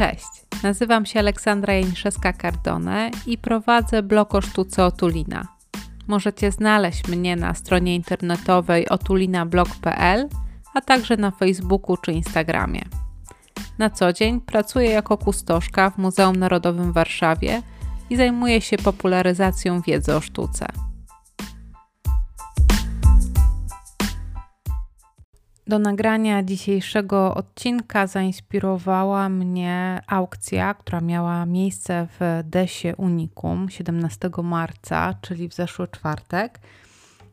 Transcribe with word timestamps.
Cześć, 0.00 0.62
nazywam 0.62 1.06
się 1.06 1.20
Aleksandra 1.20 1.74
Janiszewska-Cardone 1.74 3.10
i 3.26 3.38
prowadzę 3.38 4.02
blog 4.02 4.34
o 4.34 4.40
sztuce 4.40 4.84
Otulina. 4.84 5.48
Możecie 6.08 6.52
znaleźć 6.52 7.08
mnie 7.08 7.36
na 7.36 7.54
stronie 7.54 7.94
internetowej 7.94 8.88
otulinablog.pl, 8.88 10.28
a 10.74 10.80
także 10.80 11.16
na 11.16 11.30
Facebooku 11.30 11.96
czy 11.96 12.12
Instagramie. 12.12 12.82
Na 13.78 13.90
co 13.90 14.12
dzień 14.12 14.40
pracuję 14.40 14.90
jako 14.90 15.18
kustoszka 15.18 15.90
w 15.90 15.98
Muzeum 15.98 16.36
Narodowym 16.36 16.90
w 16.90 16.94
Warszawie 16.94 17.62
i 18.10 18.16
zajmuję 18.16 18.60
się 18.60 18.76
popularyzacją 18.76 19.80
wiedzy 19.80 20.14
o 20.14 20.20
sztuce. 20.20 20.66
Do 25.70 25.78
nagrania 25.78 26.42
dzisiejszego 26.42 27.34
odcinka 27.34 28.06
zainspirowała 28.06 29.28
mnie 29.28 30.00
aukcja, 30.06 30.74
która 30.74 31.00
miała 31.00 31.46
miejsce 31.46 32.06
w 32.20 32.42
Desie 32.44 32.96
Unicum 32.96 33.68
17 33.68 34.30
marca, 34.42 35.14
czyli 35.20 35.48
w 35.48 35.54
zeszły 35.54 35.88
czwartek, 35.88 36.60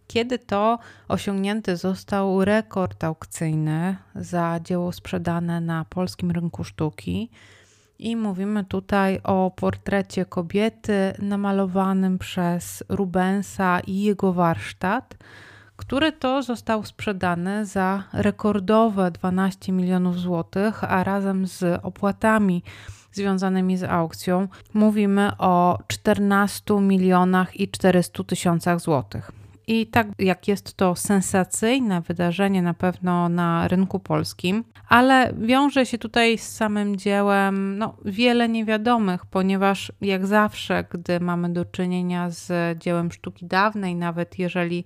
kiedy 0.08 0.40
to 0.40 0.80
osiągnięty 1.08 1.78
został 1.78 2.46
rekord 2.46 3.04
aukcyjny 3.04 3.96
za 4.16 4.60
dzieło 4.64 4.92
sprzedane 4.92 5.62
na 5.62 5.86
polskim 5.90 6.32
rynku 6.32 6.64
sztuki. 6.64 7.30
I 8.00 8.16
mówimy 8.16 8.64
tutaj 8.64 9.20
o 9.24 9.52
portrecie 9.56 10.26
kobiety 10.26 11.14
namalowanym 11.20 12.18
przez 12.18 12.84
Rubensa 12.90 13.80
i 13.80 14.02
jego 14.02 14.34
warsztat 14.34 15.16
który 15.78 16.12
to 16.12 16.44
został 16.44 16.86
sprzedany 16.86 17.66
za 17.66 18.04
rekordowe 18.14 19.12
12 19.12 19.72
milionów 19.72 20.20
złotych, 20.20 20.84
a 20.84 21.04
razem 21.04 21.48
z 21.48 21.80
opłatami 21.84 22.64
związanymi 23.12 23.78
z 23.78 23.84
aukcją 23.84 24.48
mówimy 24.74 25.32
o 25.38 25.80
14 25.88 26.82
milionach 26.82 27.60
i 27.60 27.68
400 27.70 28.24
tysiącach 28.24 28.80
złotych. 28.80 29.32
I 29.70 29.88
tak 29.88 30.08
jak 30.20 30.48
jest 30.48 30.74
to 30.74 30.96
sensacyjne 30.96 32.02
wydarzenie 32.02 32.62
na 32.62 32.74
pewno 32.74 33.30
na 33.30 33.68
rynku 33.68 34.00
polskim, 34.00 34.64
ale 34.90 35.34
wiąże 35.38 35.86
się 35.86 35.98
tutaj 35.98 36.38
z 36.38 36.56
samym 36.56 36.96
dziełem 36.96 37.78
no, 37.78 37.96
wiele 38.06 38.50
niewiadomych, 38.50 39.26
ponieważ 39.26 39.92
jak 40.02 40.28
zawsze, 40.28 40.86
gdy 40.92 41.20
mamy 41.20 41.50
do 41.50 41.66
czynienia 41.66 42.30
z 42.30 42.78
dziełem 42.80 43.12
sztuki 43.12 43.46
dawnej, 43.46 43.96
nawet 43.96 44.40
jeżeli 44.40 44.86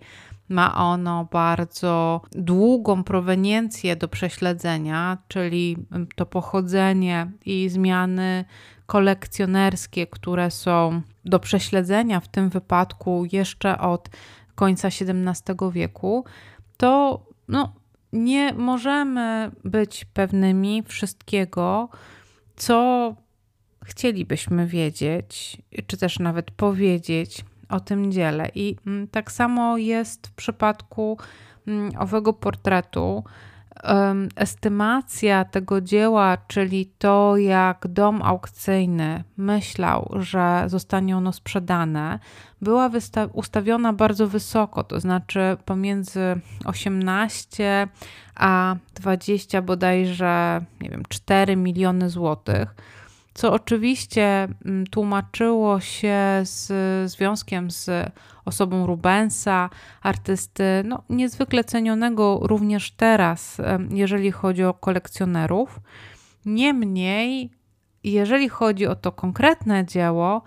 ma 0.51 0.75
ono 0.75 1.27
bardzo 1.31 2.21
długą 2.31 3.03
proweniencję 3.03 3.95
do 3.95 4.07
prześledzenia, 4.07 5.17
czyli 5.27 5.77
to 6.15 6.25
pochodzenie 6.25 7.31
i 7.45 7.69
zmiany 7.69 8.45
kolekcjonerskie, 8.85 10.07
które 10.07 10.51
są 10.51 11.01
do 11.25 11.39
prześledzenia 11.39 12.19
w 12.19 12.27
tym 12.27 12.49
wypadku 12.49 13.25
jeszcze 13.31 13.79
od 13.79 14.09
końca 14.55 14.87
XVII 14.87 15.71
wieku, 15.71 16.25
to 16.77 17.21
no, 17.47 17.73
nie 18.13 18.53
możemy 18.53 19.51
być 19.63 20.05
pewnymi 20.05 20.83
wszystkiego, 20.83 21.89
co 22.55 23.15
chcielibyśmy 23.85 24.67
wiedzieć, 24.67 25.57
czy 25.87 25.97
też 25.97 26.19
nawet 26.19 26.51
powiedzieć 26.51 27.45
o 27.71 27.79
tym 27.79 28.11
dziele. 28.11 28.49
I 28.55 28.75
mm, 28.87 29.07
tak 29.07 29.31
samo 29.31 29.77
jest 29.77 30.27
w 30.27 30.31
przypadku 30.31 31.17
mm, 31.67 31.91
owego 31.99 32.33
portretu. 32.33 33.23
Estymacja 34.35 35.45
tego 35.45 35.81
dzieła, 35.81 36.37
czyli 36.47 36.85
to, 36.97 37.37
jak 37.37 37.87
dom 37.87 38.21
aukcyjny 38.21 39.23
myślał, 39.37 40.11
że 40.19 40.63
zostanie 40.67 41.17
ono 41.17 41.33
sprzedane, 41.33 42.19
była 42.61 42.89
ustawiona 43.33 43.93
bardzo 43.93 44.27
wysoko, 44.27 44.83
to 44.83 44.99
znaczy 44.99 45.57
pomiędzy 45.65 46.41
18 46.65 47.87
a 48.35 48.75
20 48.95 49.61
bodajże, 49.61 50.61
nie 50.81 50.89
wiem, 50.89 51.03
4 51.09 51.55
miliony 51.55 52.09
złotych 52.09 52.75
co 53.33 53.53
oczywiście 53.53 54.47
mm, 54.65 54.87
tłumaczyło 54.87 55.79
się 55.79 56.17
z 56.43 56.71
związkiem 57.11 57.71
z 57.71 58.11
osobą 58.45 58.85
Rubensa, 58.85 59.69
artysty 60.01 60.63
no, 60.85 61.03
niezwykle 61.09 61.63
cenionego 61.63 62.39
również 62.41 62.91
teraz, 62.91 63.57
jeżeli 63.89 64.31
chodzi 64.31 64.63
o 64.63 64.73
kolekcjonerów. 64.73 65.79
Niemniej, 66.45 67.51
jeżeli 68.03 68.49
chodzi 68.49 68.87
o 68.87 68.95
to 68.95 69.11
konkretne 69.11 69.85
dzieło, 69.85 70.41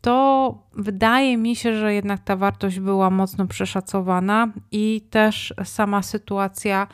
to 0.00 0.58
wydaje 0.72 1.36
mi 1.36 1.56
się, 1.56 1.74
że 1.74 1.94
jednak 1.94 2.20
ta 2.20 2.36
wartość 2.36 2.80
była 2.80 3.10
mocno 3.10 3.46
przeszacowana 3.46 4.48
i 4.72 5.06
też 5.10 5.54
sama 5.64 6.02
sytuacja 6.02 6.86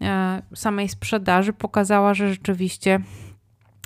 e, 0.00 0.42
samej 0.54 0.88
sprzedaży 0.88 1.52
pokazała, 1.52 2.14
że 2.14 2.28
rzeczywiście 2.28 3.00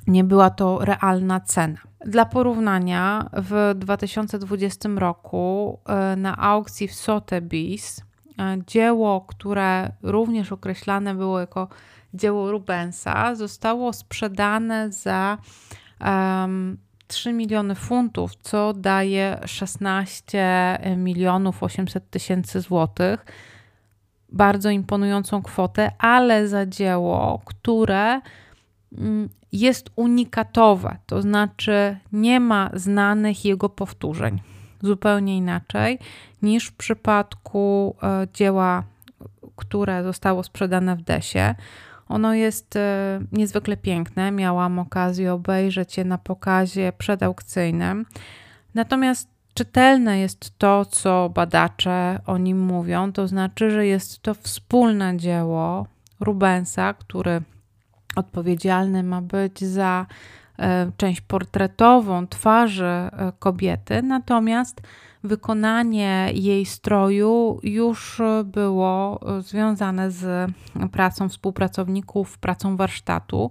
nie 0.07 0.25
była 0.25 0.51
to 0.51 0.79
realna 0.85 1.41
cena. 1.41 1.79
Dla 2.07 2.27
porównania, 2.27 3.31
w 3.33 3.75
2020 3.77 4.89
roku 4.97 5.79
e, 5.87 6.17
na 6.17 6.37
aukcji 6.39 6.89
w 6.89 6.93
Sotheby's 6.93 8.01
e, 8.39 8.59
dzieło, 8.67 9.21
które 9.21 9.93
również 10.03 10.53
określane 10.53 11.15
było 11.15 11.41
jako 11.41 11.69
dzieło 12.15 12.51
Rubensa, 12.51 13.35
zostało 13.35 13.93
sprzedane 13.93 14.93
za 14.93 15.39
um, 16.01 16.79
3 17.07 17.33
miliony 17.33 17.75
funtów, 17.75 18.37
co 18.37 18.73
daje 18.73 19.41
16 19.47 20.79
milionów 20.97 21.63
800 21.63 22.11
tysięcy 22.11 22.61
złotych. 22.61 23.27
Bardzo 24.29 24.71
imponującą 24.71 25.43
kwotę, 25.43 25.91
ale 25.99 26.49
za 26.49 26.67
dzieło, 26.67 27.43
które 27.45 28.21
jest 29.53 29.91
unikatowe, 29.97 30.97
to 31.07 31.23
znaczy 31.23 31.97
nie 32.13 32.41
ma 32.41 32.71
znanych 32.75 33.45
jego 33.45 33.69
powtórzeń. 33.69 34.41
Zupełnie 34.83 35.37
inaczej 35.37 35.99
niż 36.43 36.67
w 36.67 36.73
przypadku 36.73 37.97
e, 38.03 38.27
dzieła, 38.35 38.83
które 39.57 40.03
zostało 40.03 40.43
sprzedane 40.43 40.97
w 40.97 41.03
Desie. 41.03 41.55
Ono 42.09 42.35
jest 42.35 42.77
e, 42.77 43.21
niezwykle 43.33 43.77
piękne. 43.77 44.31
Miałam 44.31 44.79
okazję 44.79 45.33
obejrzeć 45.33 45.97
je 45.97 46.05
na 46.05 46.19
pokazie 46.19 46.93
przedaukcyjnym. 46.99 48.07
Natomiast 48.75 49.29
czytelne 49.55 50.19
jest 50.19 50.59
to, 50.59 50.85
co 50.85 51.31
badacze 51.35 52.19
o 52.27 52.39
nim 52.39 52.61
mówią, 52.61 53.13
to 53.13 53.29
znaczy, 53.29 53.71
że 53.71 53.87
jest 53.87 54.23
to 54.23 54.35
wspólne 54.35 55.17
dzieło 55.17 55.87
Rubensa, 56.21 56.95
który 56.95 57.43
odpowiedzialny 58.17 59.03
ma 59.03 59.23
być 59.23 59.65
za 59.65 60.07
e, 60.59 60.93
część 60.97 61.21
portretową 61.21 62.27
twarzy 62.27 62.85
e, 62.85 63.33
kobiety, 63.39 64.03
natomiast 64.03 64.81
wykonanie 65.25 66.31
jej 66.35 66.67
stroju 66.67 67.61
już 67.63 68.23
było 68.45 69.21
e, 69.39 69.43
związane 69.43 70.11
z 70.11 70.51
pracą 70.93 71.29
współpracowników, 71.29 72.39
pracą 72.39 72.77
warsztatu. 72.77 73.51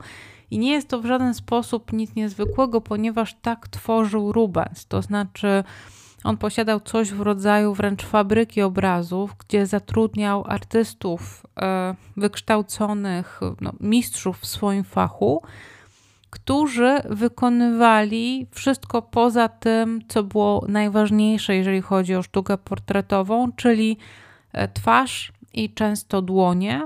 I 0.52 0.60
nie 0.60 0.72
jest 0.72 0.88
to 0.88 1.02
w 1.02 1.06
żaden 1.06 1.34
sposób 1.34 1.94
nic 1.94 2.16
niezwykłego, 2.16 2.82
ponieważ 2.82 3.36
tak 3.42 3.68
tworzył 3.68 4.32
Rubens. 4.32 4.86
To 4.86 5.02
znaczy, 5.02 5.64
on 6.24 6.38
posiadał 6.38 6.80
coś 6.80 7.12
w 7.12 7.22
rodzaju 7.22 7.74
wręcz 7.74 8.06
fabryki 8.06 8.62
obrazów, 8.62 9.36
gdzie 9.38 9.66
zatrudniał 9.66 10.44
artystów 10.48 11.46
e, 11.62 11.96
wykształconych, 12.18 13.40
no, 13.62 13.74
mistrzów 13.80 14.40
w 14.40 14.46
swoim 14.46 14.84
fachu, 14.84 15.42
którzy 16.30 17.02
wykonywali 17.10 18.48
wszystko 18.52 19.02
poza 19.02 19.50
tym, 19.50 20.02
co 20.08 20.24
było 20.24 20.66
najważniejsze, 20.68 21.56
jeżeli 21.56 21.82
chodzi 21.82 22.16
o 22.16 22.24
sztukę 22.24 22.58
portretową, 22.58 23.52
czyli 23.52 23.98
e, 24.54 24.68
twarz 24.68 25.32
i 25.54 25.74
często 25.74 26.22
dłonie. 26.22 26.84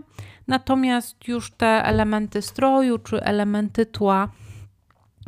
Natomiast 0.48 1.28
już 1.28 1.52
te 1.52 1.86
elementy 1.86 2.42
stroju 2.42 2.98
czy 2.98 3.24
elementy 3.24 3.86
tła 3.86 4.30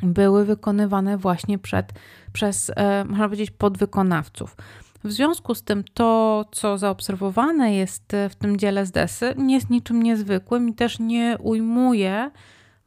były 0.04 0.46
wykonywane 0.46 1.18
właśnie 1.18 1.60
przed, 1.60 1.94
przez, 2.38 2.72
e, 2.76 3.06
można 3.06 3.26
powiedzieć, 3.26 3.52
podwykonawców. 3.52 4.56
W 5.04 5.12
związku 5.12 5.56
z 5.56 5.64
tym 5.64 5.84
to, 5.94 6.46
co 6.52 6.78
zaobserwowane 6.78 7.76
jest 7.76 8.16
w 8.30 8.36
tym 8.36 8.58
dziele 8.58 8.86
z 8.86 8.92
Desy, 8.92 9.34
nie 9.38 9.56
jest 9.56 9.70
niczym 9.70 10.04
niezwykłym 10.04 10.70
i 10.70 10.74
też 10.74 11.00
nie 11.00 11.38
ujmuje 11.40 12.32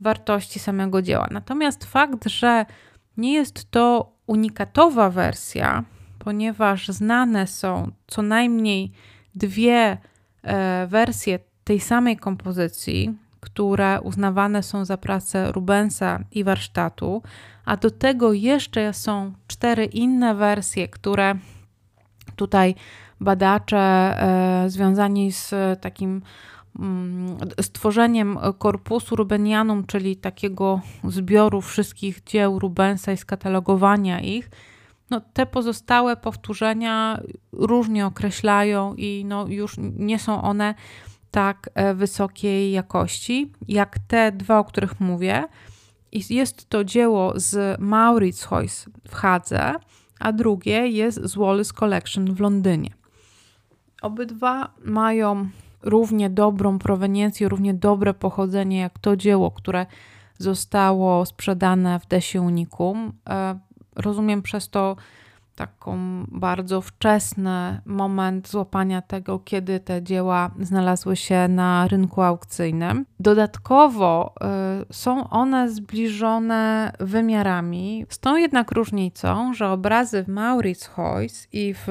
wartości 0.01 0.59
samego 0.59 1.03
dzieła. 1.03 1.29
Natomiast 1.31 1.85
fakt, 1.85 2.29
że 2.29 2.67
nie 3.17 3.33
jest 3.33 3.71
to 3.71 4.13
unikatowa 4.27 5.11
wersja, 5.11 5.85
ponieważ 6.19 6.89
znane 6.89 7.47
są 7.47 7.91
co 8.07 8.23
najmniej 8.23 8.93
dwie 9.35 9.99
e, 10.43 10.87
wersje 10.87 11.39
tej 11.65 11.81
samej 11.81 12.17
kompozycji, 12.17 13.15
które 13.41 14.01
uznawane 14.01 14.63
są 14.63 14.85
za 14.85 14.97
pracę 14.97 15.53
Rubensa 15.53 16.21
i 16.33 16.45
warsztatu, 16.45 17.23
a 17.65 17.77
do 17.77 17.91
tego 17.91 18.33
jeszcze 18.33 18.93
są 18.95 19.33
cztery 19.47 19.85
inne 19.85 20.35
wersje, 20.35 20.89
które 20.89 21.35
tutaj 22.37 22.75
badacze 23.21 23.79
e, 23.79 24.65
związani 24.71 25.33
z 25.33 25.55
takim 25.81 26.23
mm, 26.79 27.37
stworzeniem 27.61 28.39
korpusu 28.59 29.17
Rubenianum, 29.17 29.87
czyli 29.87 30.17
takiego 30.17 30.81
zbioru 31.05 31.61
wszystkich 31.61 32.25
dzieł 32.25 32.59
Rubensa 32.59 33.13
i 33.13 33.17
skatalogowania 33.17 34.21
ich, 34.21 34.51
no, 35.11 35.21
te 35.33 35.47
pozostałe 35.47 36.17
powtórzenia 36.17 37.21
różnie 37.53 38.07
określają 38.07 38.95
i 38.95 39.25
no, 39.25 39.47
już 39.49 39.75
nie 39.79 40.19
są 40.19 40.43
one 40.43 40.75
tak 41.31 41.71
e, 41.75 41.95
wysokiej 41.95 42.73
jakości 42.73 43.53
jak 43.69 43.99
te 43.99 44.33
dwa, 44.33 44.59
o 44.59 44.65
których 44.65 45.01
mówię. 45.01 45.45
Jest 46.31 46.69
to 46.69 46.85
dzieło 46.85 47.33
z 47.37 47.81
Mauritshuis 47.81 48.87
w 49.09 49.15
Hadze, 49.15 49.75
a 50.21 50.33
drugie 50.33 50.89
jest 50.89 51.23
z 51.25 51.37
Wallace 51.37 51.73
Collection 51.73 52.35
w 52.35 52.41
Londynie. 52.41 52.91
Obydwa 54.03 54.75
mają 54.85 55.49
równie 55.83 56.31
dobrą 56.31 56.79
proweniencję, 56.79 57.49
równie 57.49 57.75
dobre 57.75 58.15
pochodzenie 58.15 58.79
jak 58.79 58.99
to 58.99 59.17
dzieło, 59.17 59.51
które 59.51 59.87
zostało 60.39 61.27
sprzedane 61.27 62.01
w 62.01 62.07
Desie 62.07 62.43
Unicum. 62.43 63.13
E, 63.29 63.59
rozumiem 63.97 64.43
przez 64.43 64.69
to 64.69 64.97
taką 65.61 65.99
bardzo 66.29 66.81
wczesny 66.81 67.81
moment 67.85 68.49
złapania 68.49 69.03
tego, 69.03 69.39
kiedy 69.39 69.81
te 69.81 70.03
dzieła 70.03 70.51
znalazły 70.61 71.17
się 71.17 71.49
na 71.49 71.89
rynku 71.89 72.23
aukcyjnym. 72.23 73.07
Dodatkowo 73.21 74.35
y, 74.91 74.95
są 74.95 75.31
one 75.31 75.71
zbliżone 75.71 76.93
wymiarami, 77.01 78.07
z 78.09 78.19
tą 78.19 78.37
jednak 78.37 78.73
różnicą, 78.73 79.55
że 79.55 79.69
obrazy 79.71 80.25
w 80.25 80.29
Maurits 80.29 80.87
Hoyce 80.87 81.47
i 81.53 81.75
w 81.75 81.89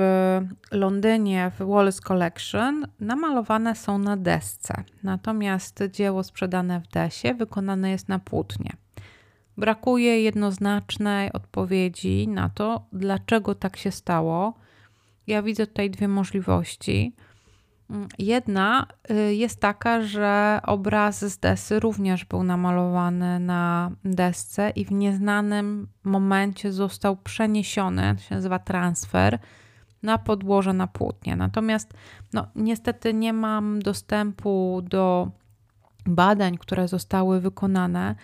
Londynie 0.72 1.51
w 1.60 1.68
Wallace 1.68 2.01
Collection 2.01 2.88
namalowane 3.00 3.75
są 3.75 3.98
na 3.98 4.18
desce, 4.18 4.83
natomiast 5.04 5.83
dzieło 5.92 6.24
sprzedane 6.24 6.81
w 6.81 6.88
desie 6.88 7.33
wykonane 7.33 7.92
jest 7.92 8.10
na 8.10 8.19
płótnie. 8.19 8.74
Brakuje 9.60 10.22
jednoznacznej 10.22 11.32
odpowiedzi 11.34 12.28
na 12.28 12.50
to, 12.50 12.86
dlaczego 12.94 13.56
tak 13.56 13.78
się 13.78 13.92
stało. 13.92 14.54
Ja 15.28 15.42
widzę 15.42 15.68
tutaj 15.68 15.90
dwie 15.90 16.08
możliwości. 16.08 17.16
Jedna 18.20 18.88
y, 19.12 19.36
jest 19.36 19.60
taka, 19.60 20.02
że 20.02 20.60
obraz 20.64 21.26
z 21.26 21.38
desy 21.38 21.80
również 21.80 22.26
był 22.26 22.44
namalowany 22.44 23.40
na 23.40 23.92
desce 24.06 24.70
i 24.70 24.86
w 24.86 24.92
nieznanym 24.92 25.88
momencie 26.04 26.72
został 26.72 27.18
przeniesiony, 27.18 28.16
to 28.16 28.22
się 28.22 28.36
nazywa 28.36 28.60
transfer, 28.60 29.40
na 30.04 30.18
podłoże 30.18 30.74
na 30.74 30.88
płótnie. 30.88 31.36
Natomiast 31.36 31.94
no, 32.34 32.48
niestety 32.56 33.14
nie 33.14 33.34
mam 33.34 33.82
dostępu 33.82 34.82
do 34.84 35.32
badań, 36.06 36.58
które 36.58 36.88
zostały 36.88 37.40
wykonane 37.40 38.16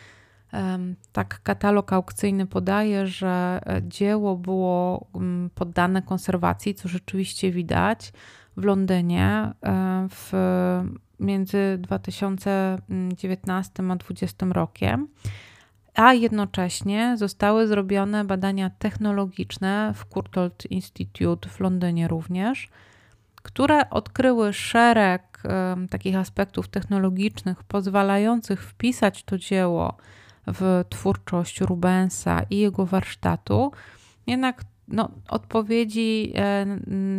tak, 1.12 1.42
katalog 1.44 1.94
aukcyjny 1.94 2.46
podaje, 2.46 3.07
że 3.07 3.62
e, 3.66 3.81
dzieło 3.84 4.36
było 4.36 5.07
poddane 5.56 6.02
konserwacji, 6.02 6.75
co 6.75 6.90
rzeczywiście 6.90 7.52
widać 7.52 8.13
w 8.57 8.63
Londynie 8.63 9.54
e, 9.63 10.07
w, 10.10 10.31
między 11.19 11.78
2019 11.80 13.84
a 13.92 13.96
2020 13.96 14.46
rokiem, 14.46 15.07
a 15.94 16.13
jednocześnie 16.13 17.16
zostały 17.18 17.68
zrobione 17.68 18.24
badania 18.24 18.69
technologiczne 18.69 19.94
w 19.96 20.06
Courtauld 20.06 20.72
Institute 20.72 21.50
w 21.50 21.60
Londynie 21.60 22.08
również, 22.08 22.69
które 23.36 23.90
odkryły 23.90 24.54
szereg 24.54 25.44
takich 25.90 26.16
aspektów 26.16 26.68
technologicznych 26.68 27.63
pozwalających 27.63 28.63
wpisać 28.63 29.24
to 29.24 29.38
dzieło 29.38 29.98
w 30.47 30.83
twórczość 30.89 31.62
Rubensa 31.62 32.42
i 32.50 32.57
jego 32.57 32.86
warsztatu. 32.86 33.71
Jednak 34.27 34.63
no, 34.88 35.09
odpowiedzi 35.30 36.33
e, 36.36 36.65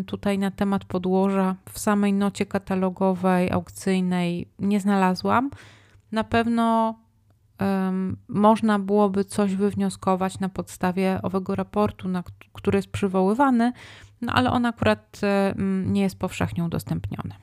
tutaj 0.07 0.39
na 0.39 0.51
temat 0.51 0.85
podłoża 0.85 1.57
w 1.71 1.79
samej 1.79 2.13
nocie 2.13 2.47
katalogowej, 2.47 3.51
aukcyjnej 3.51 4.49
nie 4.59 4.81
znalazłam. 4.81 5.51
Na 6.13 6.25
pewno 6.25 6.95
um, 7.61 8.17
można 8.29 8.79
byłoby 8.79 9.25
coś 9.25 9.55
wywnioskować 9.55 10.41
na 10.41 10.49
podstawie 10.49 11.21
owego 11.23 11.55
raportu, 11.55 12.09
na, 12.09 12.23
który 12.53 12.79
jest 12.79 12.91
przywoływany, 12.91 13.73
no 14.21 14.33
ale 14.33 14.51
on 14.51 14.67
akurat 14.67 15.21
um, 15.23 15.93
nie 15.93 16.03
jest 16.03 16.19
powszechnie 16.19 16.65
udostępniony. 16.65 17.35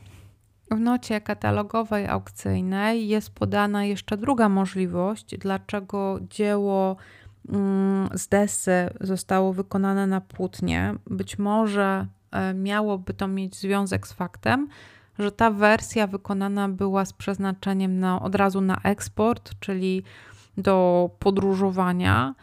W 0.76 0.80
nocie 0.80 1.22
katalogowej 1.22 2.08
aukcyjnej 2.08 3.08
jest 3.08 3.30
podana 3.30 3.86
jeszcze 3.86 4.18
druga 4.18 4.50
możliwość, 4.50 5.38
dlaczego 5.38 6.20
dzieło 6.30 6.96
mm, 7.50 8.10
z 8.14 8.28
desy 8.28 8.90
zostało 9.02 9.54
wykonane 9.54 10.08
na 10.08 10.22
płótnie. 10.22 10.96
Być 11.08 11.40
może 11.40 12.08
e, 12.32 12.54
miałoby 12.54 13.14
to 13.14 13.28
mieć 13.28 13.56
związek 13.56 14.08
z 14.08 14.14
faktem, 14.14 14.68
że 15.20 15.32
ta 15.32 15.52
wersja 15.52 16.08
wykonana 16.08 16.70
była 16.70 17.06
z 17.06 17.14
przeznaczeniem 17.14 18.00
na, 18.00 18.22
od 18.22 18.36
razu 18.36 18.62
na 18.62 18.78
eksport, 18.84 19.52
czyli 19.60 20.04
do 20.58 21.10
podróżowania 21.20 22.36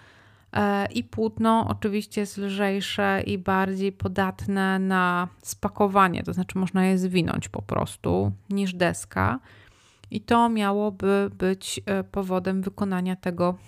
I 0.94 1.04
płótno 1.04 1.66
oczywiście 1.68 2.20
jest 2.20 2.38
lżejsze 2.38 3.22
i 3.26 3.38
bardziej 3.38 3.92
podatne 3.92 4.78
na 4.78 5.28
spakowanie, 5.42 6.22
to 6.22 6.32
znaczy 6.32 6.58
można 6.58 6.86
je 6.86 6.98
zwinąć 6.98 7.48
po 7.48 7.62
prostu 7.62 8.32
niż 8.50 8.74
deska. 8.74 9.40
I 10.10 10.20
to 10.20 10.48
miałoby 10.48 11.30
być 11.38 11.80
e, 11.86 12.04
powodem 12.04 12.62
wykonania 12.62 13.16
tego 13.16 13.58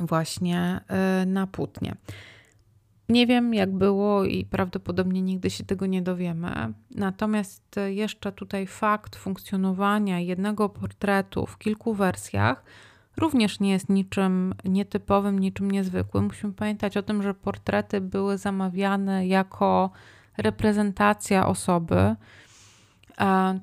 właśnie 0.00 0.80
e, 0.88 1.26
na 1.26 1.46
płótnie. 1.46 1.96
Nie 3.08 3.26
wiem, 3.26 3.54
jak 3.54 3.72
było, 3.72 4.24
i 4.24 4.44
prawdopodobnie 4.44 5.22
nigdy 5.22 5.50
się 5.50 5.64
tego 5.64 5.86
nie 5.86 6.02
dowiemy. 6.02 6.72
Natomiast 6.90 7.80
jeszcze 7.86 8.32
tutaj 8.32 8.66
fakt 8.66 9.16
funkcjonowania 9.16 10.20
jednego 10.20 10.68
portretu 10.68 11.46
w 11.46 11.58
kilku 11.58 11.94
wersjach 11.94 12.64
również 13.16 13.60
nie 13.60 13.70
jest 13.70 13.88
niczym 13.88 14.54
nietypowym, 14.64 15.38
niczym 15.38 15.70
niezwykłym. 15.70 16.24
Musimy 16.24 16.52
pamiętać 16.52 16.96
o 16.96 17.02
tym, 17.02 17.22
że 17.22 17.34
portrety 17.34 18.00
były 18.00 18.38
zamawiane 18.38 19.26
jako 19.26 19.90
reprezentacja 20.38 21.46
osoby. 21.46 22.16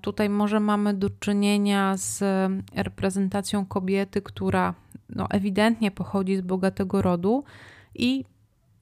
Tutaj 0.01 0.29
może 0.29 0.59
mamy 0.59 0.93
do 0.93 1.09
czynienia 1.09 1.97
z 1.97 2.23
reprezentacją 2.75 3.65
kobiety, 3.65 4.21
która 4.21 4.73
no, 5.09 5.27
ewidentnie 5.29 5.91
pochodzi 5.91 6.37
z 6.37 6.41
bogatego 6.41 7.01
rodu 7.01 7.43
i 7.95 8.25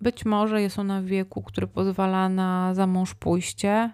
być 0.02 0.26
może 0.26 0.62
jest 0.62 0.80
ona 0.80 1.02
w 1.02 1.06
wieku, 1.06 1.42
który 1.42 1.68
pozwala 1.68 2.30
na 2.30 2.74
zamąż 2.74 3.14
pójście. 3.14 3.92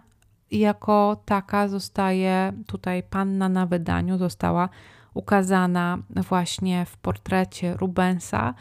I 0.52 0.60
jako 0.60 1.22
taka 1.26 1.68
zostaje 1.68 2.54
tutaj 2.68 3.04
panna 3.04 3.50
na 3.50 3.66
wydaniu, 3.66 4.18
została 4.18 4.70
ukazana 5.14 5.98
właśnie 6.10 6.86
w 6.86 6.98
portrecie 6.98 7.78
Rubensa. 7.78 8.54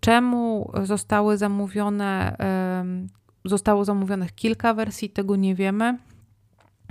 Czemu 0.00 0.72
zostały 0.82 1.38
zamówione, 1.38 2.36
zostało 3.44 3.84
zamówionych 3.84 4.34
kilka 4.34 4.74
wersji, 4.74 5.10
tego 5.10 5.36
nie 5.36 5.54
wiemy. 5.54 5.98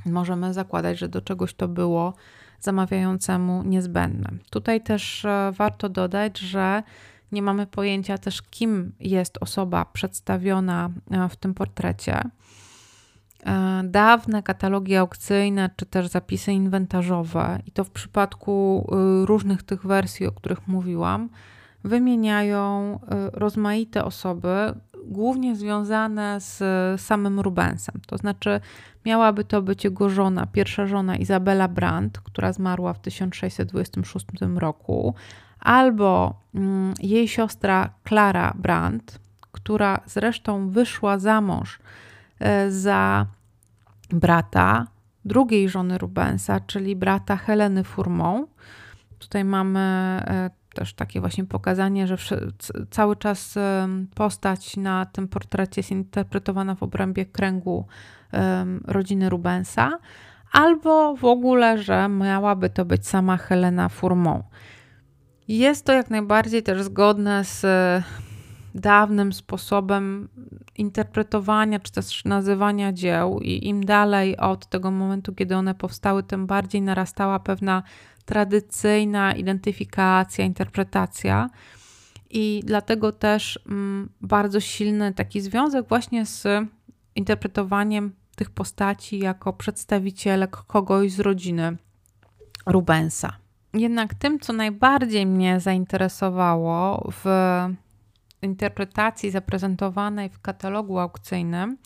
Możemy 0.05 0.53
zakładać, 0.53 1.00
że 1.00 1.10
do 1.10 1.21
czegoś 1.21 1.53
to 1.53 1.67
było 1.67 2.13
zamawiającemu 2.60 3.63
niezbędne. 3.63 4.29
Tutaj 4.50 4.81
też 4.81 5.25
e, 5.25 5.51
warto 5.57 5.89
dodać, 5.89 6.39
że 6.39 6.83
nie 7.31 7.41
mamy 7.41 7.67
pojęcia 7.67 8.17
też, 8.17 8.41
kim 8.41 8.91
jest 9.00 9.38
osoba 9.41 9.86
przedstawiona 9.86 10.89
e, 11.12 11.29
w 11.29 11.36
tym 11.36 11.53
portrecie. 11.53 12.21
E, 13.45 13.81
dawne 13.83 14.43
katalogi 14.43 14.95
aukcyjne 14.95 15.69
czy 15.75 15.86
też 15.86 16.07
zapisy 16.07 16.53
inwentarzowe, 16.53 17.60
i 17.65 17.71
to 17.71 17.83
w 17.83 17.89
przypadku 17.89 18.88
y, 19.24 19.25
różnych 19.25 19.63
tych 19.63 19.86
wersji, 19.86 20.27
o 20.27 20.31
których 20.31 20.67
mówiłam, 20.67 21.29
wymieniają 21.83 22.95
y, 22.95 23.07
rozmaite 23.33 24.05
osoby, 24.05 24.74
głównie 25.05 25.55
związane 25.55 26.39
z 26.39 26.62
samym 27.01 27.39
Rubensem. 27.39 28.01
To 28.07 28.17
znaczy, 28.17 28.60
miałaby 29.05 29.43
to 29.43 29.62
być 29.62 29.83
jego 29.83 30.10
żona, 30.10 30.45
pierwsza 30.45 30.88
żona 30.88 31.15
Izabela 31.15 31.67
Brandt, 31.67 32.19
która 32.19 32.53
zmarła 32.53 32.93
w 32.93 33.00
1626 33.00 34.25
roku, 34.55 35.15
albo 35.60 36.36
mm, 36.55 36.93
jej 37.00 37.27
siostra 37.27 37.89
Klara 38.03 38.53
Brandt, 38.57 39.19
która 39.51 40.00
zresztą 40.05 40.69
wyszła 40.69 41.19
za 41.19 41.41
mąż 41.41 41.79
za 42.69 43.25
brata 44.10 44.88
drugiej 45.25 45.69
żony 45.69 45.98
Rubensa, 45.98 46.60
czyli 46.60 46.95
brata 46.95 47.38
Heleny 47.38 47.83
Furmont. 47.83 48.50
Tutaj 49.19 49.43
mamy 49.43 49.79
e, 49.79 50.50
też 50.74 50.93
takie 50.93 51.19
właśnie 51.19 51.45
pokazanie, 51.45 52.07
że 52.07 52.17
cały 52.89 53.15
czas 53.15 53.55
postać 54.15 54.77
na 54.77 55.05
tym 55.05 55.27
portrecie 55.27 55.79
jest 55.79 55.91
interpretowana 55.91 56.75
w 56.75 56.83
obrębie 56.83 57.25
kręgu 57.25 57.86
rodziny 58.86 59.29
Rubensa, 59.29 60.00
albo 60.51 61.15
w 61.15 61.25
ogóle, 61.25 61.77
że 61.77 62.10
miałaby 62.10 62.69
to 62.69 62.86
być 62.86 63.07
sama 63.07 63.38
Helena 63.38 63.89
Furmont. 63.89 64.45
Jest 65.48 65.86
to 65.86 65.93
jak 65.93 66.10
najbardziej 66.10 66.63
też 66.63 66.83
zgodne 66.83 67.43
z 67.43 67.65
dawnym 68.75 69.34
sposobem 69.34 70.30
interpretowania 70.75 71.80
czy 71.80 71.92
też 71.92 72.25
nazywania 72.25 72.94
dzieł, 72.94 73.40
i 73.40 73.68
im 73.68 73.86
dalej 73.86 74.38
od 74.38 74.66
tego 74.70 74.92
momentu, 74.92 75.34
kiedy 75.36 75.56
one 75.56 75.75
powstały, 75.75 76.24
tym 76.24 76.48
bardziej 76.48 76.82
narastała 76.82 77.40
pewna 77.40 77.84
tradycyjna 78.25 79.34
identyfikacja, 79.34 80.46
interpretacja. 80.46 81.50
I 82.30 82.62
dlatego 82.66 83.12
też 83.12 83.60
mm, 83.68 84.10
bardzo 84.22 84.60
silny 84.60 85.13
taki 85.13 85.42
związek 85.42 85.88
właśnie 85.88 86.25
z 86.25 86.48
interpretowaniem 87.16 88.12
tych 88.36 88.50
postaci 88.50 89.20
jako 89.20 89.54
przedstawicielek 89.54 90.51
kogoś 90.51 91.12
z 91.12 91.20
rodziny 91.20 91.78
Rubensa. 92.66 93.34
Jednak 93.74 94.13
tym, 94.13 94.40
co 94.40 94.54
najbardziej 94.54 95.25
mnie 95.25 95.60
zainteresowało 95.60 97.10
w 97.24 97.25
interpretacji 98.41 99.31
zaprezentowanej 99.31 100.29
w 100.29 100.41
katalogu 100.41 101.00
aukcyjnym, 101.00 101.77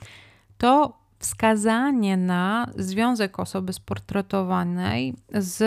to 0.58 0.98
wskazanie 1.20 2.18
na 2.18 2.70
związek 2.76 3.40
osoby 3.40 3.74
sportretowanej 3.74 5.16
z 5.34 5.64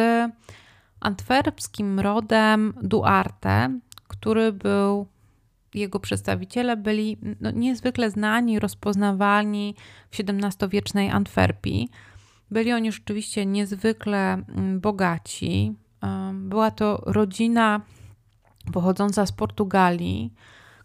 antwerpskim 1.01 2.01
rodem 2.01 2.75
Duarte, 2.83 3.79
który 4.09 4.53
był, 4.53 5.07
jego 5.75 6.01
przedstawiciele 6.01 6.77
byli 6.77 7.19
no, 7.41 7.51
niezwykle 7.51 8.11
znani, 8.11 8.59
rozpoznawalni 8.59 9.75
w 10.11 10.21
XVII-wiecznej 10.21 11.11
Antwerpii. 11.11 11.89
Byli 12.51 12.73
oni 12.73 12.93
rzeczywiście 12.93 13.47
niezwykle 13.47 14.33
mm, 14.33 14.81
bogaci. 14.81 15.75
Była 16.35 16.71
to 16.71 17.03
rodzina 17.07 17.81
pochodząca 18.73 19.27
z 19.27 19.33
Portugalii, 19.33 20.33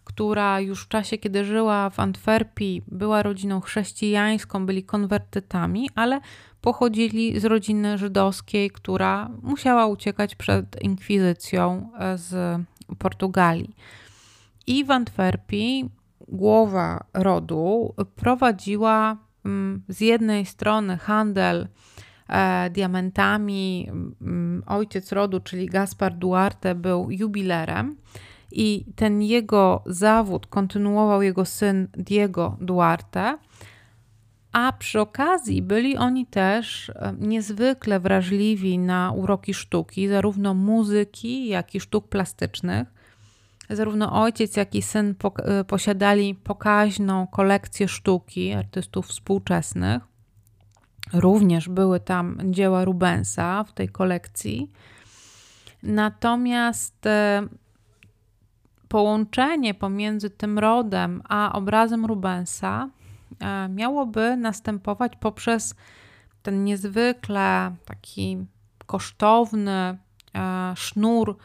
która 0.04 0.60
już 0.60 0.84
w 0.84 0.88
czasie, 0.88 1.18
kiedy 1.18 1.44
żyła 1.44 1.90
w 1.90 2.00
Antwerpii, 2.00 2.82
była 2.88 3.22
rodziną 3.22 3.60
chrześcijańską, 3.60 4.66
byli 4.66 4.82
konwertytami, 4.82 5.90
ale 5.94 6.20
pochodzili 6.60 7.40
z 7.40 7.44
rodziny 7.44 7.98
żydowskiej, 7.98 8.70
która 8.70 9.30
musiała 9.42 9.86
uciekać 9.86 10.34
przed 10.34 10.82
inkwizycją 10.82 11.90
e, 11.98 12.18
z 12.18 12.60
Portugalii. 12.98 13.76
I 14.66 14.84
w 14.84 14.90
Antwerpii 14.90 15.90
głowa 16.28 17.04
rodu 17.14 17.94
prowadziła 18.16 19.16
mm, 19.44 19.82
z 19.88 20.00
jednej 20.00 20.46
strony 20.46 20.98
handel 20.98 21.68
e, 22.28 22.70
diamentami. 22.70 23.88
Mm, 23.90 24.62
ojciec 24.66 25.12
rodu, 25.12 25.40
czyli 25.40 25.66
Gaspar 25.66 26.14
Duarte, 26.14 26.74
był 26.74 27.10
jubilerem 27.10 27.96
i 28.54 28.84
ten 28.96 29.22
jego 29.22 29.82
zawód 29.86 30.46
kontynuował 30.46 31.22
jego 31.22 31.44
syn 31.44 31.88
Diego 31.92 32.56
Duarte. 32.60 33.38
A 34.52 34.72
przy 34.72 35.00
okazji 35.00 35.62
byli 35.62 35.96
oni 35.96 36.26
też 36.26 36.92
niezwykle 37.18 38.00
wrażliwi 38.00 38.78
na 38.78 39.12
uroki 39.12 39.54
sztuki, 39.54 40.08
zarówno 40.08 40.54
muzyki, 40.54 41.48
jak 41.48 41.74
i 41.74 41.80
sztuk 41.80 42.08
plastycznych. 42.08 42.88
Zarówno 43.70 44.22
ojciec, 44.22 44.56
jak 44.56 44.74
i 44.74 44.82
syn 44.82 45.14
e, 45.38 45.64
posiadali 45.64 46.34
pokaźną 46.34 47.26
kolekcję 47.26 47.88
sztuki 47.88 48.52
artystów 48.52 49.06
współczesnych. 49.06 50.02
Również 51.12 51.68
były 51.68 52.00
tam 52.00 52.38
dzieła 52.44 52.84
Rubensa 52.84 53.64
w 53.64 53.72
tej 53.72 53.88
kolekcji. 53.88 54.70
Natomiast 55.82 57.08
połączenie 58.94 59.74
pomiędzy 59.74 60.30
tym 60.30 60.58
rodem 60.58 61.22
a 61.28 61.52
obrazem 61.52 62.04
Rubensa 62.04 62.88
e, 63.40 63.68
miałoby 63.68 64.36
następować 64.36 65.12
poprzez 65.16 65.74
ten 66.42 66.64
niezwykle 66.64 67.74
taki 67.84 68.46
kosztowny 68.86 69.70
e, 69.70 69.98
sznur, 70.76 71.36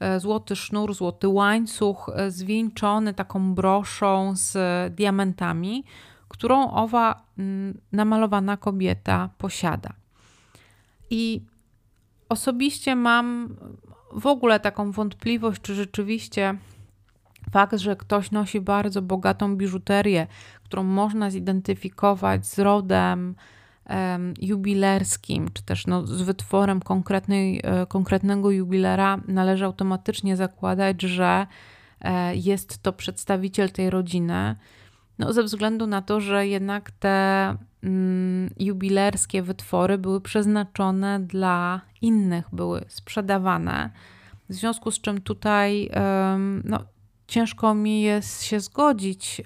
e, 0.00 0.20
złoty 0.20 0.56
sznur, 0.56 0.94
złoty 0.94 1.28
łańcuch 1.28 2.10
zwieńczony 2.28 3.14
taką 3.14 3.54
broszą 3.54 4.32
z 4.36 4.56
diamentami, 4.94 5.84
którą 6.28 6.70
owa 6.70 7.22
mm, 7.38 7.80
namalowana 7.92 8.56
kobieta 8.56 9.28
posiada. 9.38 9.92
I 11.10 11.40
osobiście 12.28 12.96
mam 12.96 13.56
w 14.12 14.26
ogóle 14.26 14.60
taką 14.60 14.92
wątpliwość, 14.92 15.62
czy 15.62 15.74
rzeczywiście 15.74 16.58
Fakt, 17.50 17.78
że 17.78 17.96
ktoś 17.96 18.30
nosi 18.30 18.60
bardzo 18.60 19.02
bogatą 19.02 19.56
biżuterię, 19.56 20.26
którą 20.64 20.82
można 20.82 21.30
zidentyfikować 21.30 22.46
z 22.46 22.58
rodem 22.58 23.34
um, 23.88 24.34
jubilerskim, 24.40 25.48
czy 25.54 25.62
też 25.62 25.86
no, 25.86 26.06
z 26.06 26.22
wytworem 26.22 26.80
konkretnej, 26.80 27.60
e, 27.64 27.86
konkretnego 27.86 28.50
jubilera, 28.50 29.20
należy 29.28 29.64
automatycznie 29.64 30.36
zakładać, 30.36 31.02
że 31.02 31.46
e, 32.00 32.36
jest 32.36 32.82
to 32.82 32.92
przedstawiciel 32.92 33.70
tej 33.70 33.90
rodziny. 33.90 34.56
No, 35.18 35.32
ze 35.32 35.42
względu 35.42 35.86
na 35.86 36.02
to, 36.02 36.20
że 36.20 36.46
jednak 36.46 36.90
te 36.90 37.56
mm, 37.82 38.50
jubilerskie 38.58 39.42
wytwory 39.42 39.98
były 39.98 40.20
przeznaczone 40.20 41.20
dla 41.20 41.80
innych, 42.02 42.44
były 42.52 42.84
sprzedawane. 42.88 43.90
W 44.48 44.54
związku 44.54 44.90
z 44.90 45.00
czym 45.00 45.20
tutaj 45.20 45.90
no, 46.64 46.84
ciężko 47.28 47.74
mi 47.74 48.02
jest 48.02 48.42
się 48.42 48.60
zgodzić 48.60 49.40
e, 49.40 49.44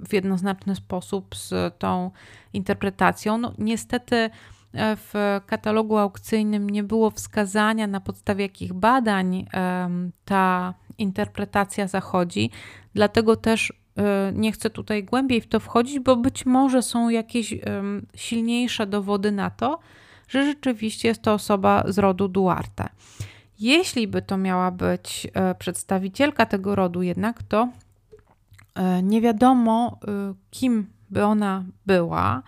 w 0.00 0.12
jednoznaczny 0.12 0.74
sposób 0.74 1.36
z 1.36 1.78
tą 1.78 2.10
interpretacją. 2.52 3.38
No, 3.38 3.52
niestety 3.58 4.16
e, 4.16 4.30
w 4.96 5.40
katalogu 5.46 5.96
aukcyjnym 5.96 6.70
nie 6.70 6.82
było 6.82 7.10
wskazania, 7.10 7.86
na 7.86 8.00
podstawie 8.00 8.42
jakich 8.42 8.72
badań 8.72 9.46
ta 10.24 10.74
interpretacja 10.98 11.88
zachodzi, 11.88 12.50
dlatego 12.94 13.36
też 13.36 13.72
e, 13.96 14.32
nie 14.34 14.52
chcę 14.52 14.70
tutaj 14.70 15.04
głębiej 15.04 15.40
w 15.40 15.48
to 15.48 15.60
wchodzić, 15.60 16.00
bo 16.00 16.16
być 16.16 16.46
może 16.46 16.82
są 16.82 17.08
jakieś 17.08 17.54
silniejsze 18.14 18.86
dowody 18.86 19.32
na 19.32 19.50
to, 19.50 19.78
że 20.28 20.44
rzeczywiście 20.44 21.08
jest 21.08 21.22
to 21.22 21.32
osoba 21.34 21.84
z 21.88 21.98
rodu 21.98 22.28
Duarte. 22.28 22.88
Jeśli 23.60 24.08
by 24.08 24.22
to 24.22 24.36
miała 24.36 24.70
być 24.70 25.26
e, 25.34 25.54
przedstawicielka 25.54 26.46
tego 26.46 26.74
rodu, 26.74 27.02
jednak 27.02 27.42
to 27.42 27.68
e, 28.74 29.02
nie 29.02 29.20
wiadomo, 29.20 29.98
e, 30.08 30.34
kim 30.50 30.86
by 31.10 31.24
ona 31.24 31.64
była. 31.86 32.42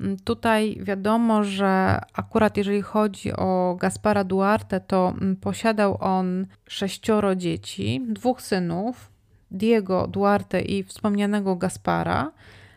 Mm, 0.00 0.16
tutaj 0.16 0.78
wiadomo, 0.80 1.44
że 1.44 2.00
akurat 2.12 2.56
jeżeli 2.56 2.82
chodzi 2.82 3.32
o 3.32 3.76
Gaspara 3.80 4.24
Duarte, 4.24 4.80
to 4.80 5.14
mm, 5.20 5.36
posiadał 5.36 5.96
on 6.00 6.46
sześcioro 6.68 7.36
dzieci, 7.36 8.00
dwóch 8.08 8.42
synów, 8.42 9.10
Diego 9.50 10.06
Duarte 10.06 10.60
i 10.60 10.84
wspomnianego 10.84 11.56
Gaspara, 11.56 12.32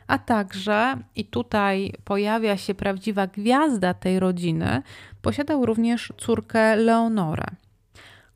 a 0.07 0.17
także, 0.17 0.97
i 1.15 1.25
tutaj 1.25 1.93
pojawia 2.03 2.57
się 2.57 2.75
prawdziwa 2.75 3.27
gwiazda 3.27 3.93
tej 3.93 4.19
rodziny, 4.19 4.81
posiadał 5.21 5.65
również 5.65 6.13
córkę 6.17 6.75
Leonorę 6.75 7.45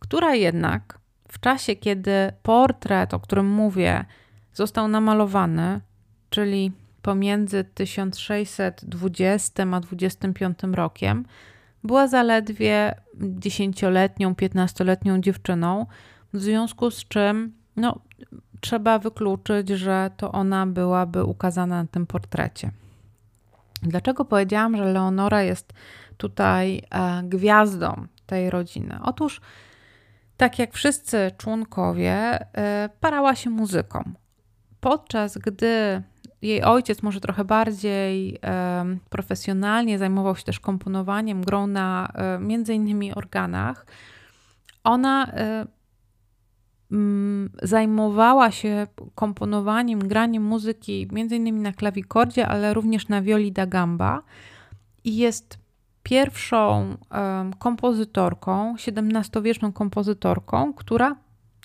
która 0.02 0.36
jednak 0.36 1.00
w 1.28 1.40
czasie, 1.40 1.76
kiedy 1.76 2.32
portret, 2.44 3.14
o 3.14 3.20
którym 3.20 3.50
mówię, 3.50 4.06
został 4.54 4.88
namalowany, 4.88 5.82
czyli 6.30 6.72
pomiędzy 7.02 7.64
1620 7.64 9.64
a 9.74 9.80
25 9.80 10.60
rokiem, 10.74 11.26
była 11.84 12.08
zaledwie 12.08 12.96
10-letnią, 13.20 14.34
15-letnią 14.34 15.20
dziewczyną, 15.20 15.86
w 16.34 16.40
związku 16.40 16.92
z 16.92 17.08
czym 17.08 17.54
no, 17.76 18.00
trzeba 18.62 19.00
wykluczyć, 19.00 19.70
że 19.70 20.12
to 20.18 20.32
ona 20.32 20.68
byłaby 20.68 21.24
ukazana 21.24 21.84
na 21.84 21.88
tym 21.88 22.08
portrecie. 22.08 22.72
Dlaczego 23.82 24.26
powiedziałam, 24.26 24.78
że 24.78 24.86
Leonora 24.86 25.44
jest 25.44 25.74
tutaj 26.18 26.82
e, 26.92 27.24
gwiazdą 27.24 28.08
tej 28.26 28.50
rodziny? 28.50 29.00
Otóż 29.04 29.42
tak 30.42 30.60
jak 30.60 30.74
wszyscy 30.74 31.32
członkowie, 31.38 32.14
e, 32.58 32.90
parała 33.00 33.36
się 33.36 33.50
muzyką. 33.50 34.14
Podczas 34.80 35.38
gdy 35.38 36.02
jej 36.42 36.64
ojciec 36.64 37.04
może 37.04 37.22
trochę 37.22 37.46
bardziej 37.46 38.40
profesjonalnie 39.10 40.00
zajmował 40.00 40.36
się 40.36 40.44
też 40.44 40.60
komponowaniem, 40.60 41.42
grą 41.42 41.68
na 41.68 42.14
między 42.40 42.74
innymi 42.74 43.14
organach. 43.14 43.86
Ona 44.84 45.32
zajmowała 47.64 48.52
się 48.52 48.88
komponowaniem, 49.16 50.08
graniem 50.08 50.44
muzyki 50.44 51.08
między 51.12 51.36
innymi 51.36 51.62
na 51.62 51.72
klawikordzie, 51.72 52.48
ale 52.48 52.74
również 52.74 53.08
na 53.08 53.22
violi 53.22 53.52
da 53.52 53.66
gamba 53.66 54.24
i 55.04 55.18
jest 55.18 55.61
pierwszą 56.04 56.98
kompozytorką, 57.60 58.76
XVII-wieczną 58.76 59.72
kompozytorką, 59.72 60.74
która, 60.74 61.16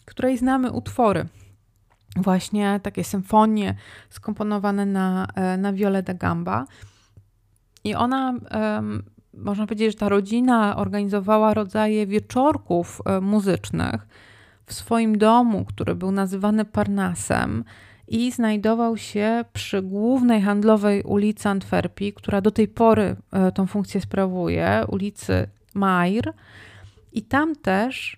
której 0.04 0.38
znamy 0.38 0.72
utwory 0.72 1.26
właśnie 2.16 2.80
takie 2.82 3.04
symfonie 3.04 3.74
skomponowane 4.10 4.86
na, 4.86 5.26
e, 5.34 5.56
na 5.56 5.72
viole 5.72 6.02
da 6.02 6.14
gamba. 6.14 6.66
I 7.84 7.94
ona, 7.94 8.34
można 9.34 9.66
powiedzieć, 9.66 9.92
że 9.92 9.98
ta 9.98 10.08
rodzina 10.08 10.76
organizowała 10.76 11.54
rodzaje 11.54 12.06
wieczorków 12.06 13.00
e, 13.04 13.20
muzycznych 13.20 14.06
w 14.66 14.74
swoim 14.74 15.18
domu, 15.18 15.64
który 15.64 15.94
był 15.94 16.12
nazywany 16.12 16.64
Parnasem 16.64 17.64
i 18.08 18.32
znajdował 18.32 18.96
się 18.96 19.44
przy 19.52 19.82
głównej 19.82 20.42
handlowej 20.42 21.02
ulicy 21.02 21.48
Antwerpii, 21.48 22.12
która 22.12 22.40
do 22.40 22.50
tej 22.50 22.68
pory 22.68 23.16
e, 23.32 23.52
tą 23.52 23.66
funkcję 23.66 24.00
sprawuje, 24.00 24.84
ulicy 24.88 25.48
Mair. 25.74 26.32
I 27.12 27.22
tam 27.22 27.56
też 27.56 28.16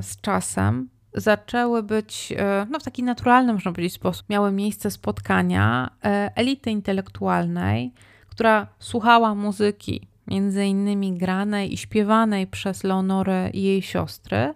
z 0.00 0.20
czasem 0.20 0.88
zaczęły 1.14 1.82
być 1.82 2.32
e, 2.36 2.66
no, 2.70 2.80
w 2.80 2.82
taki 2.82 3.02
naturalny, 3.02 3.52
można 3.52 3.72
powiedzieć, 3.72 3.94
sposób, 3.94 4.28
miały 4.28 4.52
miejsce 4.52 4.90
spotkania 4.90 5.90
e, 6.04 6.30
elity 6.36 6.70
intelektualnej, 6.70 7.92
która 8.28 8.66
słuchała 8.78 9.34
muzyki, 9.34 10.08
między 10.26 10.66
innymi 10.66 11.12
granej 11.12 11.74
i 11.74 11.76
śpiewanej 11.76 12.46
przez 12.46 12.84
Leonorę 12.84 13.50
i 13.50 13.62
jej 13.62 13.82
siostry, 13.82 14.54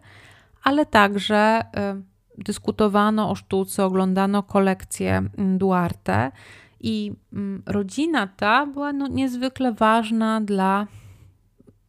ale 0.62 0.86
także 0.86 1.36
e, 1.36 2.02
dyskutowano 2.38 3.30
o 3.30 3.34
sztuce, 3.34 3.84
oglądano 3.84 4.42
kolekcję 4.42 5.16
mm, 5.38 5.58
Duarte 5.58 6.32
i 6.80 7.12
mm, 7.32 7.62
rodzina 7.66 8.26
ta 8.26 8.66
była 8.66 8.92
no, 8.92 9.06
niezwykle 9.06 9.72
ważna 9.72 10.40
dla 10.40 10.86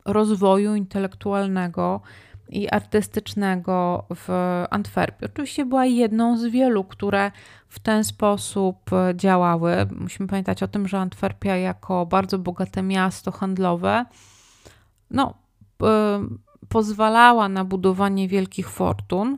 rozwoju 0.05 0.75
intelektualnego 0.75 2.01
i 2.49 2.69
artystycznego 2.69 4.05
w 4.15 4.29
Antwerpii. 4.69 5.25
Oczywiście 5.25 5.65
była 5.65 5.85
jedną 5.85 6.37
z 6.37 6.45
wielu, 6.45 6.83
które 6.83 7.31
w 7.67 7.79
ten 7.79 8.03
sposób 8.03 8.89
działały. 9.15 9.87
Musimy 9.99 10.29
pamiętać 10.29 10.63
o 10.63 10.67
tym, 10.67 10.87
że 10.87 10.99
Antwerpia 10.99 11.55
jako 11.55 12.05
bardzo 12.05 12.39
bogate 12.39 12.83
miasto 12.83 13.31
handlowe 13.31 14.05
no, 15.11 15.33
pozwalała 16.69 17.49
na 17.49 17.65
budowanie 17.65 18.27
wielkich 18.27 18.69
fortun, 18.69 19.37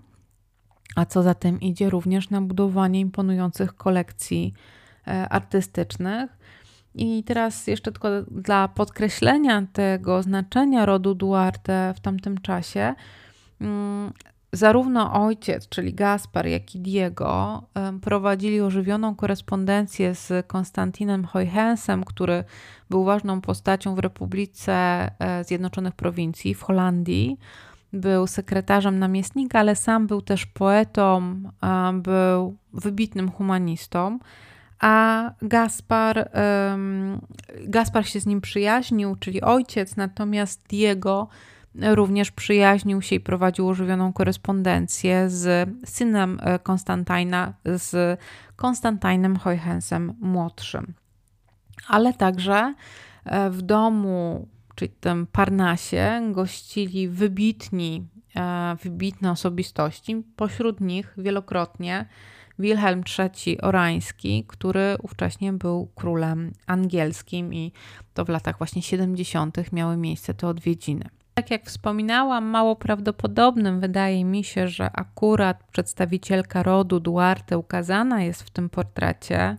a 0.99 1.05
co 1.05 1.23
za 1.23 1.33
tym 1.33 1.61
idzie 1.61 1.89
również 1.89 2.29
na 2.29 2.41
budowanie 2.41 2.99
imponujących 2.99 3.75
kolekcji 3.75 4.53
e, 5.07 5.29
artystycznych. 5.29 6.37
I 6.95 7.23
teraz 7.23 7.67
jeszcze 7.67 7.91
tylko 7.91 8.09
dla 8.31 8.67
podkreślenia 8.67 9.65
tego 9.73 10.23
znaczenia 10.23 10.85
rodu 10.85 11.15
Duarte 11.15 11.93
w 11.95 11.99
tamtym 11.99 12.37
czasie, 12.37 12.93
mm, 13.61 14.13
zarówno 14.53 15.25
ojciec, 15.25 15.69
czyli 15.69 15.93
Gaspar, 15.93 16.47
jak 16.47 16.75
i 16.75 16.79
Diego 16.79 17.63
prowadzili 18.01 18.61
ożywioną 18.61 19.15
korespondencję 19.15 20.15
z 20.15 20.47
Konstantinem 20.47 21.25
Huyhensem, 21.25 22.03
który 22.03 22.43
był 22.89 23.03
ważną 23.03 23.41
postacią 23.41 23.95
w 23.95 23.99
Republice 23.99 24.73
e, 25.19 25.43
Zjednoczonych 25.43 25.95
Prowincji 25.95 26.53
w 26.53 26.61
Holandii. 26.61 27.37
Był 27.93 28.27
sekretarzem 28.27 28.99
namiestnika, 28.99 29.59
ale 29.59 29.75
sam 29.75 30.07
był 30.07 30.21
też 30.21 30.45
poetą, 30.45 31.41
był 32.03 32.57
wybitnym 32.73 33.31
humanistą 33.31 34.19
a 34.79 35.31
Gaspar, 35.41 36.31
Gaspar 37.59 38.07
się 38.07 38.19
z 38.19 38.25
nim 38.25 38.41
przyjaźnił, 38.41 39.15
czyli 39.15 39.41
ojciec, 39.41 39.95
natomiast 39.95 40.67
Diego 40.67 41.27
również 41.75 42.31
przyjaźnił 42.31 43.01
się 43.01 43.15
i 43.15 43.19
prowadził 43.19 43.69
ożywioną 43.69 44.13
korespondencję 44.13 45.29
z 45.29 45.69
synem 45.85 46.39
e, 46.41 46.59
Konstantina, 46.59 47.53
z 47.65 48.19
Konstantinem 48.55 49.37
Hojhensem 49.37 50.13
młodszym. 50.19 50.93
Ale 51.87 52.13
także 52.13 52.73
e, 53.25 53.49
w 53.49 53.61
domu, 53.61 54.47
czyli 54.79 54.91
tym 54.99 55.27
Parnasie, 55.27 56.21
gościli 56.31 57.07
wybitni, 57.07 58.07
e, 58.35 58.75
wybitne 58.83 59.31
osobistości, 59.31 60.23
pośród 60.35 60.81
nich 60.81 61.13
wielokrotnie 61.17 62.05
Wilhelm 62.59 63.03
III 63.19 63.61
Orański, 63.61 64.45
który 64.47 64.95
ówcześnie 65.03 65.53
był 65.53 65.91
królem 65.95 66.51
angielskim 66.67 67.53
i 67.53 67.71
to 68.13 68.25
w 68.25 68.29
latach 68.29 68.57
właśnie 68.57 68.81
70. 68.81 69.71
miały 69.71 69.97
miejsce 69.97 70.33
te 70.33 70.47
odwiedziny. 70.47 71.05
Tak 71.33 71.51
jak 71.51 71.65
wspominałam, 71.65 72.45
mało 72.45 72.75
prawdopodobnym 72.75 73.79
wydaje 73.79 74.25
mi 74.25 74.43
się, 74.43 74.67
że 74.67 74.91
akurat 74.91 75.63
przedstawicielka 75.71 76.63
rodu 76.63 76.99
Duarte 76.99 77.57
ukazana 77.57 78.23
jest 78.23 78.43
w 78.43 78.49
tym 78.49 78.69
portrecie. 78.69 79.57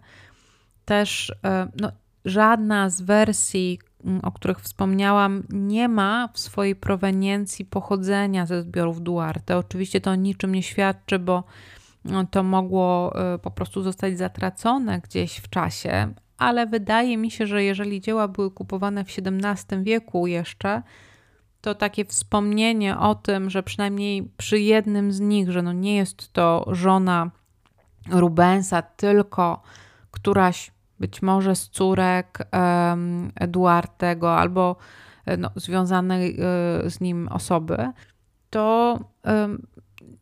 Też 0.85 1.33
e, 1.45 1.69
no, 1.81 1.93
żadna 2.25 2.91
z 2.91 3.01
wersji, 3.01 3.79
o 4.23 4.33
których 4.33 4.61
wspomniałam, 4.61 5.43
nie 5.51 5.89
ma 5.89 6.29
w 6.33 6.39
swojej 6.39 6.77
proweniencji 6.77 7.65
pochodzenia 7.65 8.47
ze 8.47 8.63
zbiorów 8.63 9.03
Duarte. 9.03 9.57
Oczywiście 9.57 10.01
to 10.01 10.15
niczym 10.15 10.55
nie 10.55 10.63
świadczy, 10.63 11.19
bo 11.19 11.45
no, 12.05 12.27
to 12.27 12.43
mogło 12.43 13.13
y, 13.35 13.39
po 13.39 13.51
prostu 13.51 13.83
zostać 13.83 14.19
zatracone 14.19 15.01
gdzieś 15.01 15.37
w 15.37 15.49
czasie, 15.49 16.15
ale 16.39 16.67
wydaje 16.67 17.17
mi 17.17 17.31
się, 17.31 17.47
że 17.47 17.65
jeżeli 17.65 18.01
dzieła 18.01 18.29
były 18.29 18.51
kupowane 18.51 19.05
w 19.05 19.09
XVII 19.09 19.83
wieku 19.83 20.27
jeszcze, 20.27 20.83
to 21.61 21.75
takie 21.75 22.05
wspomnienie 22.05 22.99
o 22.99 23.15
tym, 23.15 23.51
że 23.51 23.63
przynajmniej 23.63 24.31
przy 24.37 24.61
jednym 24.61 25.13
z 25.13 25.21
nich, 25.21 25.51
że 25.51 25.63
no 25.63 25.73
nie 25.73 25.97
jest 25.97 26.33
to 26.33 26.67
żona 26.73 27.31
Rubensa, 28.11 28.83
tylko 28.83 29.63
któraś 30.11 30.73
być 31.01 31.23
może 31.23 31.57
z 31.57 31.69
córek 31.69 32.39
Eduardego 33.35 34.37
albo 34.37 34.77
no, 35.39 35.51
związanej 35.57 36.37
y, 36.87 36.91
z 36.91 37.01
nim 37.01 37.29
osoby, 37.29 37.89
to 38.51 38.99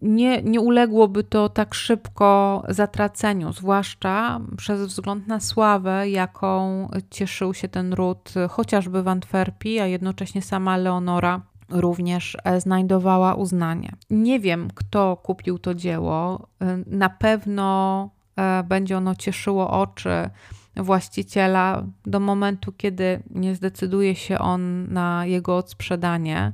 nie, 0.03 0.43
nie 0.43 0.61
uległoby 0.61 1.25
to 1.25 1.49
tak 1.49 1.75
szybko 1.75 2.63
zatraceniu, 2.69 3.53
zwłaszcza 3.53 4.41
przez 4.57 4.81
wzgląd 4.81 5.27
na 5.27 5.41
sławę, 5.41 6.11
jaką 6.11 6.89
cieszył 7.11 7.55
się 7.55 7.69
ten 7.69 7.93
ród 7.93 8.35
chociażby 8.51 9.03
w 9.03 9.09
Antwerpii, 9.09 9.81
a 9.81 9.87
jednocześnie 9.87 10.43
sama 10.43 10.77
Leonora 10.77 11.41
również 11.71 12.37
e, 12.45 12.61
znajdowała 12.61 13.35
uznanie. 13.35 13.93
Nie 14.11 14.41
wiem, 14.41 14.69
kto 14.75 15.17
kupił 15.17 15.59
to 15.59 15.75
dzieło. 15.75 16.49
E, 16.61 16.79
na 16.87 17.09
pewno 17.11 18.11
e, 18.37 18.63
będzie 18.63 18.97
ono 18.97 19.15
cieszyło 19.15 19.71
oczy 19.71 20.31
właściciela 20.79 21.85
do 22.07 22.21
momentu, 22.21 22.73
kiedy 22.73 23.23
nie 23.31 23.55
zdecyduje 23.55 24.15
się 24.15 24.39
on 24.39 24.93
na 24.93 25.27
jego 25.27 25.57
odsprzedanie, 25.57 26.53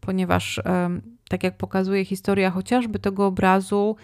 ponieważ 0.00 0.60
tak 1.28 1.42
jak 1.44 1.56
pokazuje 1.56 2.04
historia 2.04 2.50
chociażby 2.50 2.98
tego 2.98 3.26
obrazu, 3.26 3.96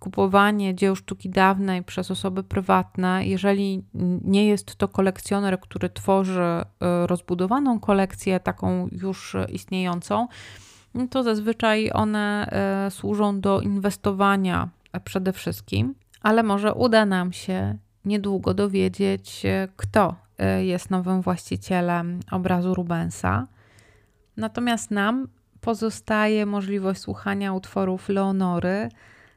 kupowanie 0.00 0.74
dzieł 0.74 0.96
sztuki 0.96 1.30
dawnej 1.30 1.82
przez 1.82 2.10
osoby 2.10 2.42
prywatne, 2.42 3.26
jeżeli 3.26 3.84
nie 4.24 4.46
jest 4.46 4.76
to 4.76 4.88
kolekcjoner, 4.88 5.60
który 5.60 5.90
tworzy 5.90 6.40
e, 6.40 6.64
rozbudowaną 7.06 7.80
kolekcję, 7.80 8.40
taką 8.40 8.88
już 8.92 9.36
istniejącą, 9.52 10.28
to 11.10 11.22
zazwyczaj 11.22 11.90
one 11.94 12.46
e, 12.86 12.90
służą 12.90 13.40
do 13.40 13.60
inwestowania 13.60 14.68
przede 15.04 15.32
wszystkim, 15.32 15.94
ale 16.22 16.42
może 16.42 16.74
uda 16.74 17.06
nam 17.06 17.32
się 17.32 17.78
niedługo 18.04 18.54
dowiedzieć, 18.54 19.46
e, 19.46 19.68
kto 19.76 20.14
jest 20.60 20.90
nowym 20.90 21.22
właścicielem 21.22 22.20
obrazu 22.30 22.74
Rubensa. 22.74 23.46
Natomiast 24.36 24.90
nam 24.90 25.28
pozostaje 25.60 26.46
możliwość 26.46 27.00
słuchania 27.00 27.52
utworów 27.52 28.08
Leonory 28.08 28.88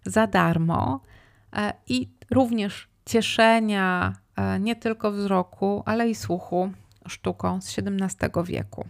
za 0.06 0.28
darmo 0.28 1.00
e, 1.54 1.74
i 1.88 2.10
również 2.32 2.88
cieszenia 3.06 4.14
e, 4.36 4.60
nie 4.60 4.76
tylko 4.76 5.12
wzroku, 5.12 5.84
ale 5.86 6.10
i 6.10 6.16
słuchu 6.16 6.72
sztuką 7.08 7.62
z 7.62 7.80
XVII 7.80 8.44
wieku. 8.44 8.86